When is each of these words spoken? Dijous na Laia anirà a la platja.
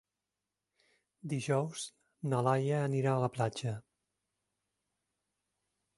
Dijous 1.33 1.83
na 2.31 2.41
Laia 2.49 2.81
anirà 2.87 3.15
a 3.19 3.23
la 3.27 3.31
platja. 3.39 3.75